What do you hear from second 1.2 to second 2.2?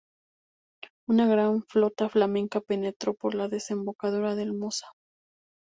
gran flota